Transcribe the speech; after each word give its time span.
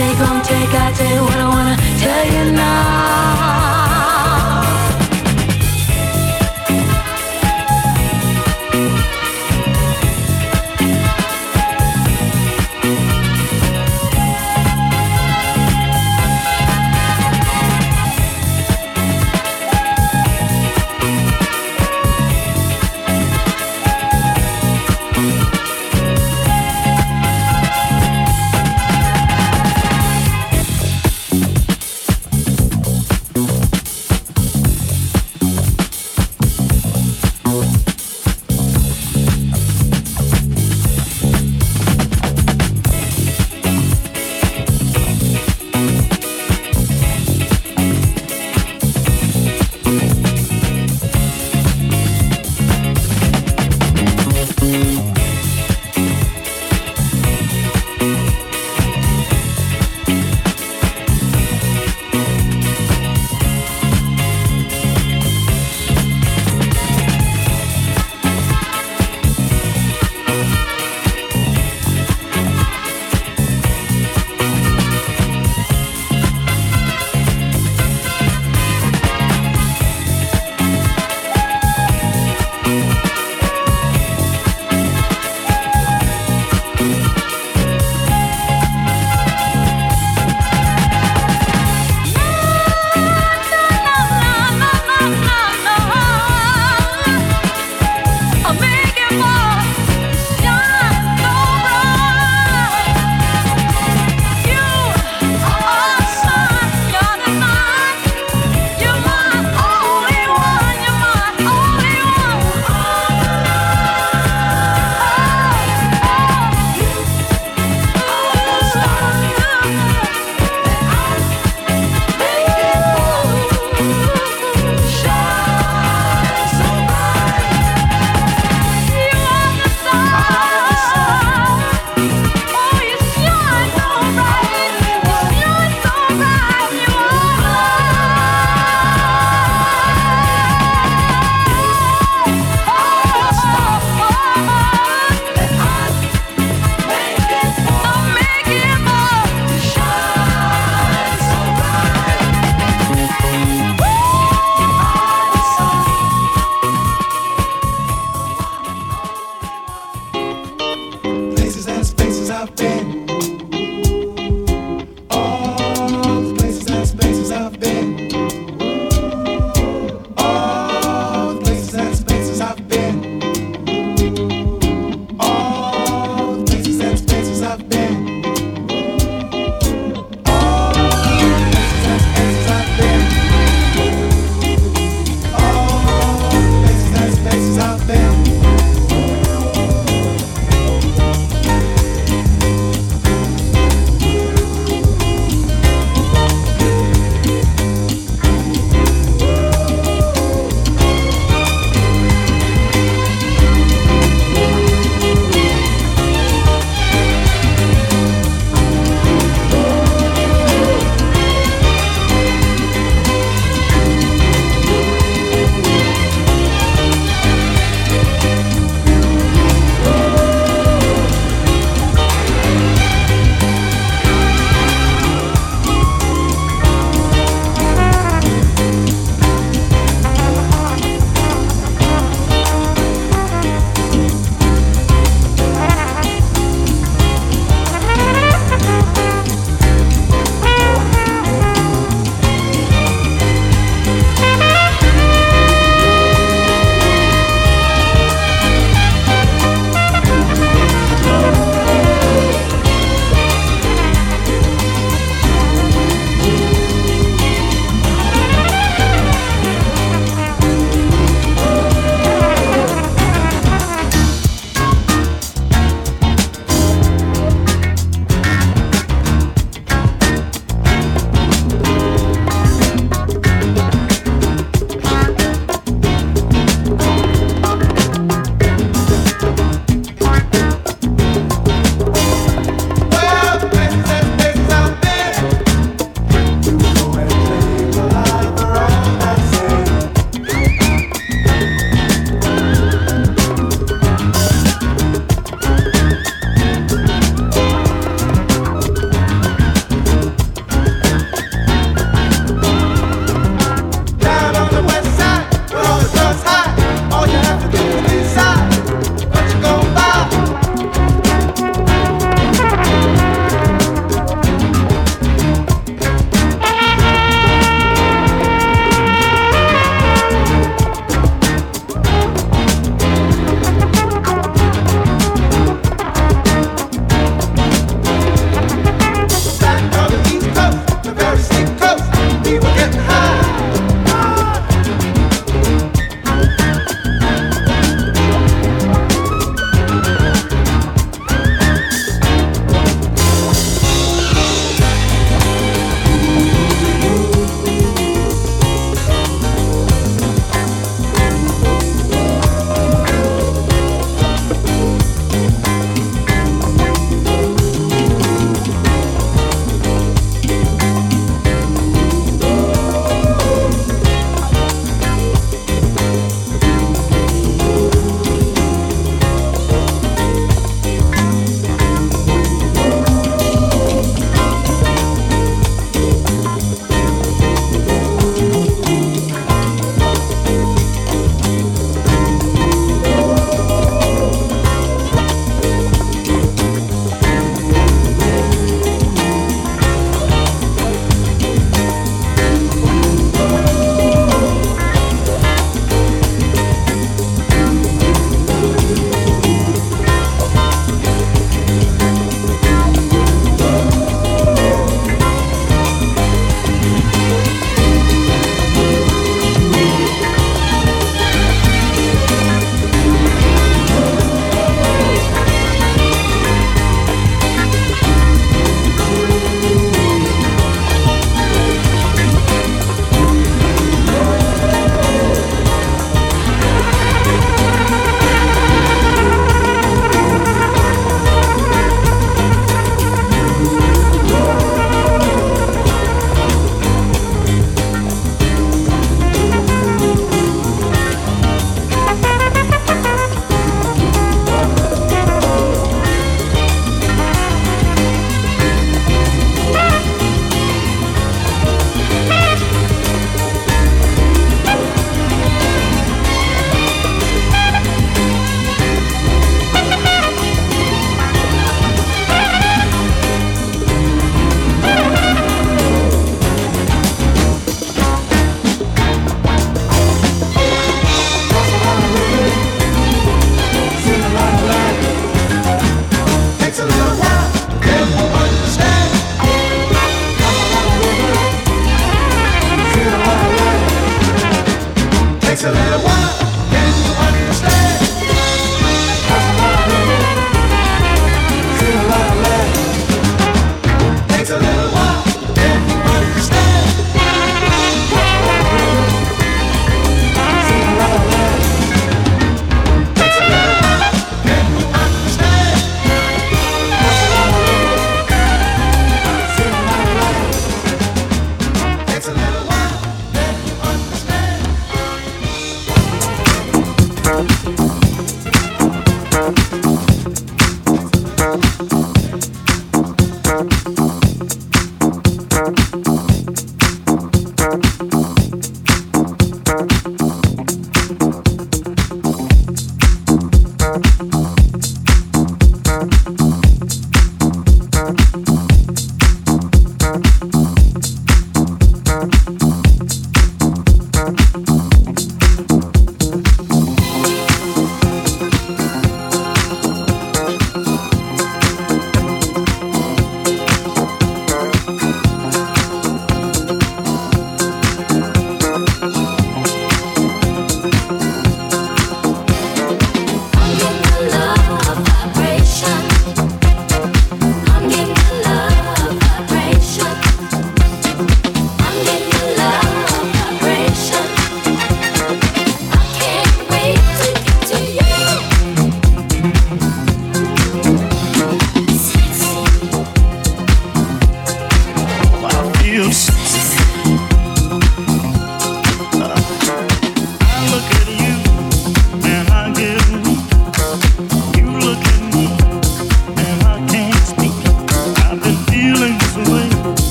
take 0.00 0.18
long, 0.20 0.40
take 0.42 0.72
I 0.84 0.92
tell 0.96 1.14
you 1.14 1.22
what 1.28 1.38
I 1.44 1.48
wanna 1.54 1.76
tell 2.00 2.24
you 2.32 2.52
now. 2.52 2.99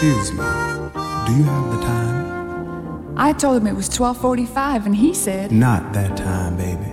Excuse 0.00 0.30
me, 0.30 0.38
do 0.38 1.32
you 1.34 1.42
have 1.42 1.72
the 1.72 1.80
time? 1.82 3.14
I 3.16 3.32
told 3.32 3.56
him 3.56 3.66
it 3.66 3.74
was 3.74 3.88
1245 3.88 4.86
and 4.86 4.94
he 4.94 5.12
said... 5.12 5.50
Not 5.50 5.92
that 5.92 6.16
time, 6.16 6.56
baby. 6.56 6.92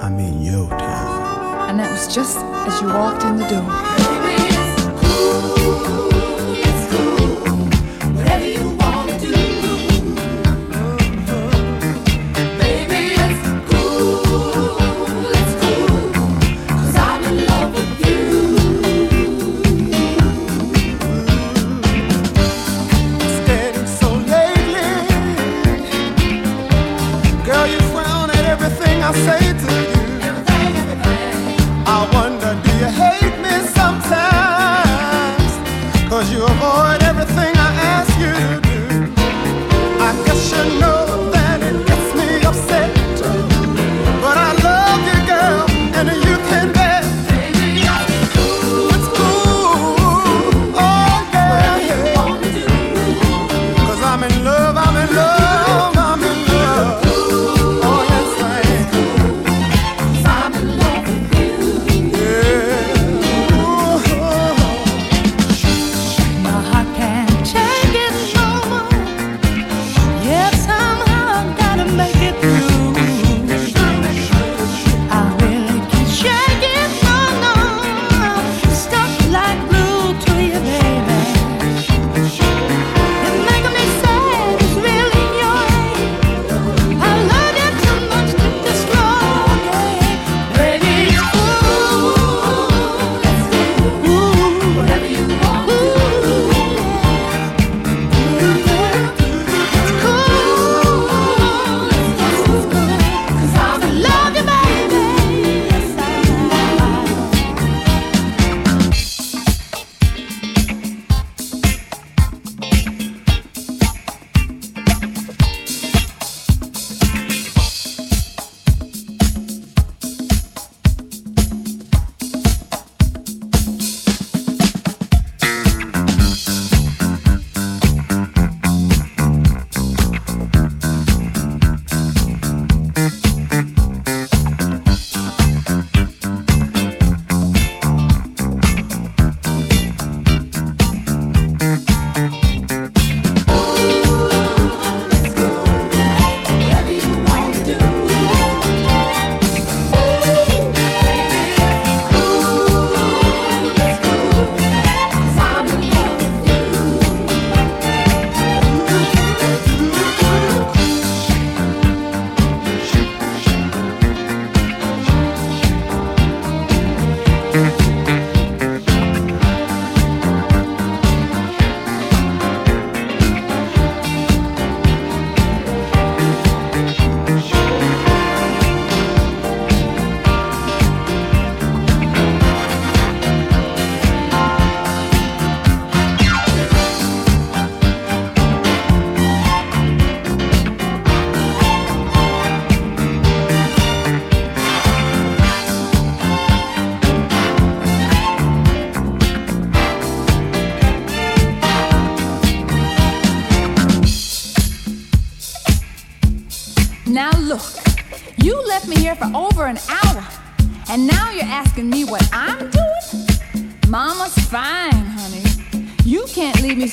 I 0.00 0.08
mean 0.08 0.42
your 0.42 0.68
time. 0.68 1.70
And 1.70 1.80
that 1.80 1.90
was 1.90 2.06
just 2.14 2.36
as 2.38 2.80
you 2.80 2.86
walked 2.86 3.24
in 3.24 3.36
the 3.36 3.48
door. 3.48 4.05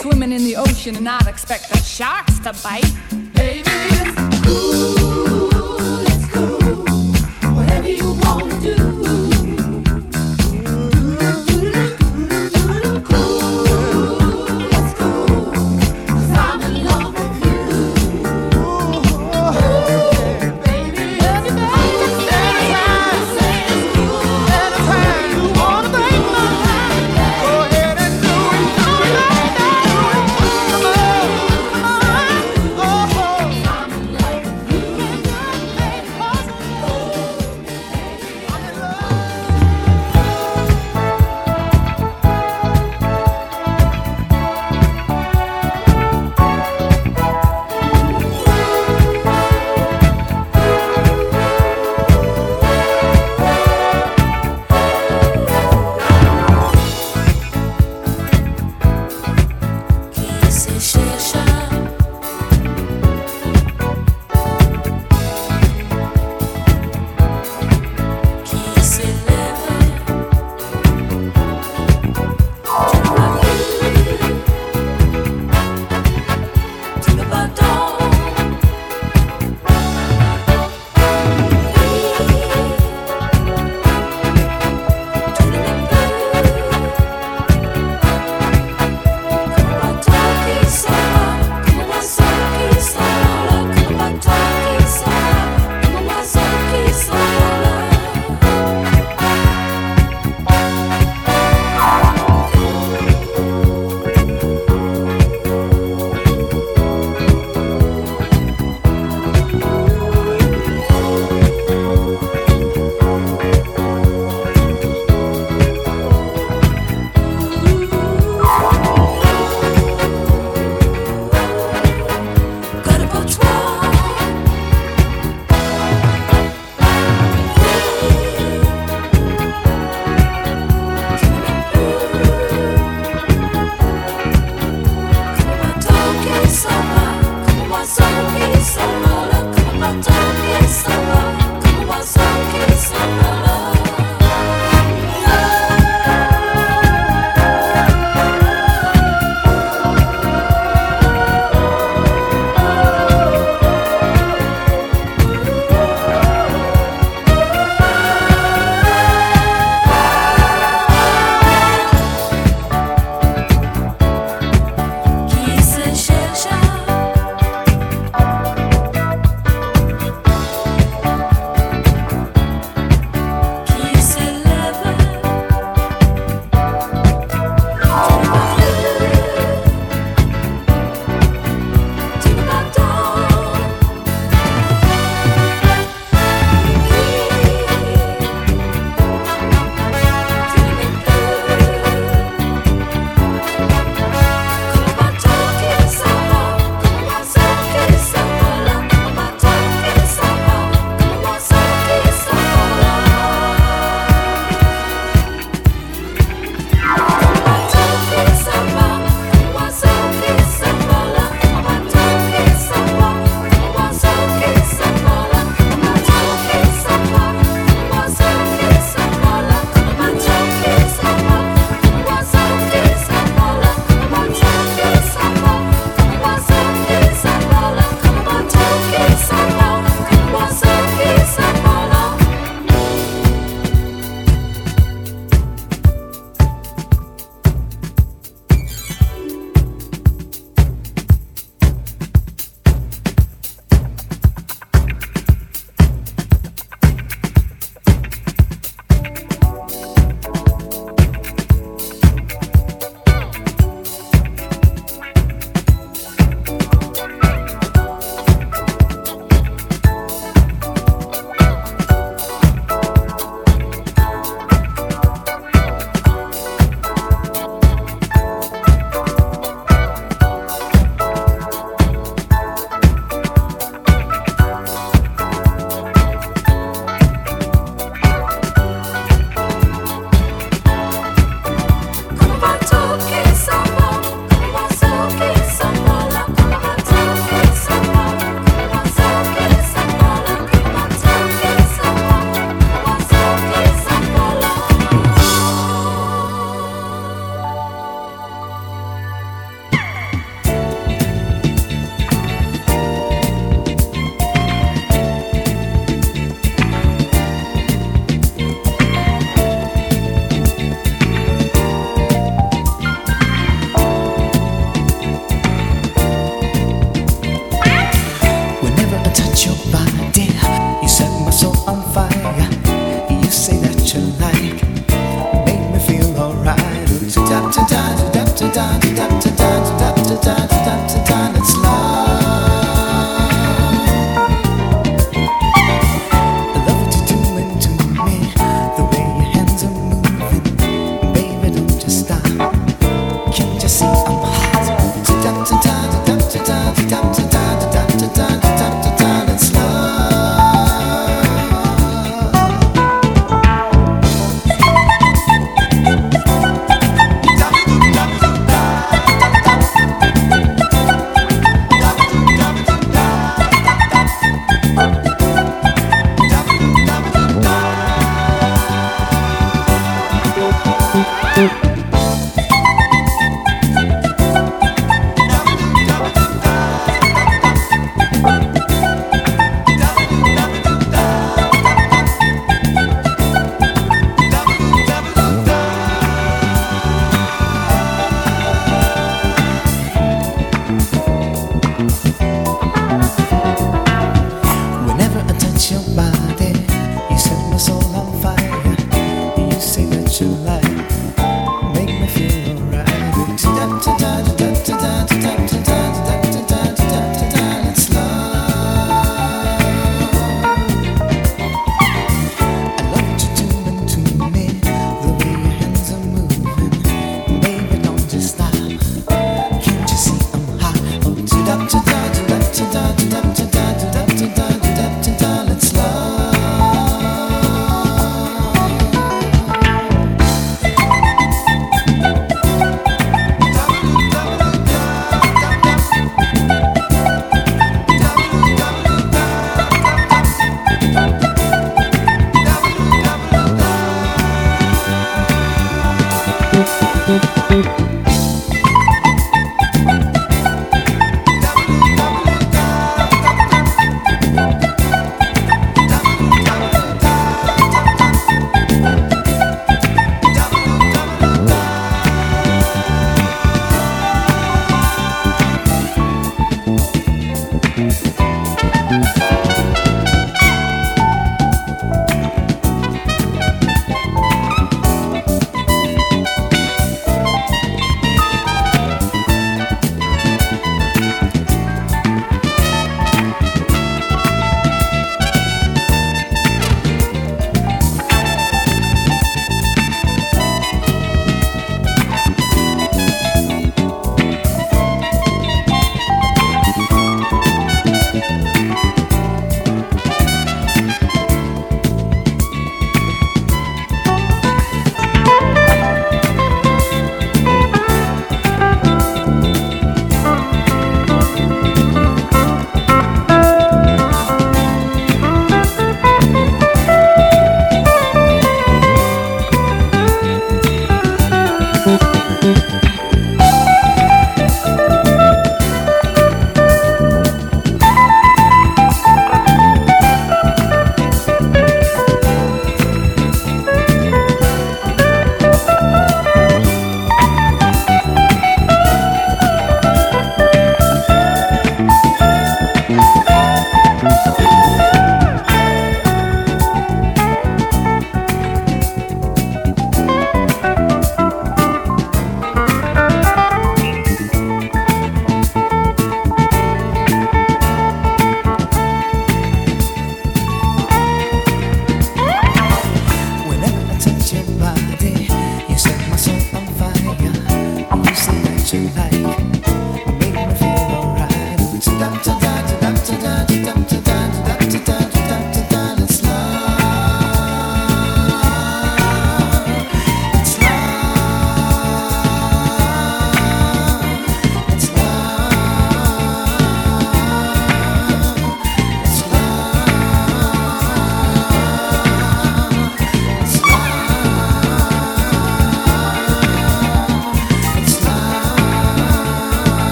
swimming 0.00 0.32
in 0.32 0.42
the 0.44 0.56
ocean 0.56 0.96
and 0.96 1.04
not 1.04 1.26
expect 1.26 1.68
the 1.68 1.76
sharks 1.78 2.38
to 2.38 2.54
bite. 2.62 3.09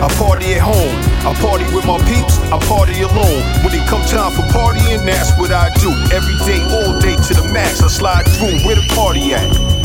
I 0.00 0.08
party 0.16 0.54
at 0.54 0.62
home. 0.62 0.96
I 1.28 1.34
party 1.40 1.64
with 1.74 1.84
my 1.84 1.98
peeps, 2.08 2.38
I 2.48 2.58
party 2.64 3.02
alone. 3.02 3.44
When 3.62 3.74
it 3.74 3.86
come 3.86 4.00
time 4.08 4.32
for 4.32 4.42
partying, 4.48 5.04
that's 5.04 5.36
what 5.38 5.52
I 5.52 5.68
do. 5.76 5.90
Every 6.10 6.36
day, 6.48 6.62
all 6.72 6.98
day 6.98 7.16
to 7.16 7.34
the 7.34 7.50
max. 7.52 7.82
I 7.82 7.88
slide 7.88 8.26
through 8.28 8.64
where 8.64 8.76
the 8.76 8.86
party 8.94 9.34
at. 9.34 9.79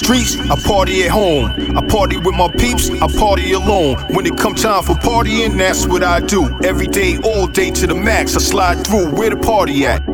Streets, 0.00 0.36
I 0.50 0.56
party 0.66 1.04
at 1.04 1.10
home. 1.10 1.76
I 1.76 1.86
party 1.86 2.16
with 2.16 2.34
my 2.34 2.48
peeps, 2.48 2.90
I 2.90 3.06
party 3.18 3.52
alone. 3.52 3.96
When 4.14 4.26
it 4.26 4.36
come 4.36 4.54
time 4.54 4.82
for 4.82 4.94
partying, 4.94 5.56
that's 5.58 5.86
what 5.86 6.02
I 6.02 6.20
do. 6.20 6.58
Every 6.64 6.86
day, 6.86 7.18
all 7.18 7.46
day 7.46 7.70
to 7.70 7.86
the 7.86 7.94
max. 7.94 8.34
I 8.36 8.40
slide 8.40 8.84
through 8.86 9.10
where 9.10 9.30
the 9.30 9.36
party 9.36 9.86
at. 9.86 10.09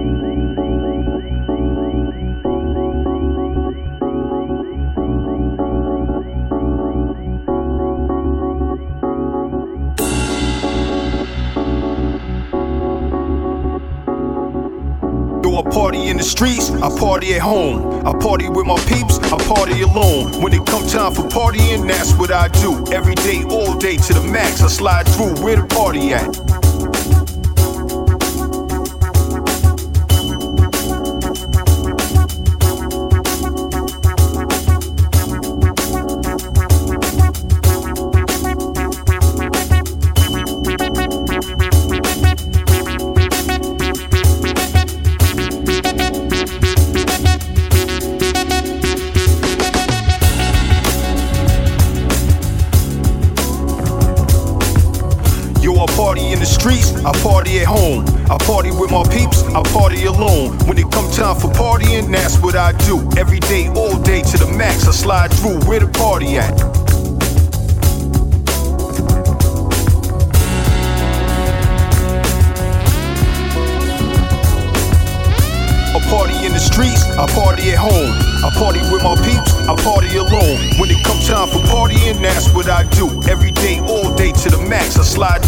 Streets, 16.23 16.71
I 16.71 16.89
party 16.99 17.35
at 17.35 17.41
home. 17.41 18.07
I 18.07 18.13
party 18.13 18.49
with 18.49 18.67
my 18.67 18.79
peeps, 18.87 19.19
I 19.19 19.39
party 19.49 19.83
alone. 19.83 20.41
When 20.41 20.53
it 20.53 20.65
come 20.67 20.87
time 20.87 21.13
for 21.13 21.23
partying, 21.23 21.87
that's 21.89 22.13
what 22.15 22.31
I 22.31 22.49
do. 22.49 22.85
Every 22.93 23.15
day, 23.17 23.43
all 23.51 23.77
day 23.77 23.97
to 23.97 24.15
the 24.15 24.23
max. 24.23 24.63
I 24.63 24.69
slide 24.69 25.09
through 25.09 25.35
where 25.43 25.57
the 25.57 25.67
party 25.67 26.13
at. 26.13 26.45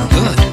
good. 0.00 0.45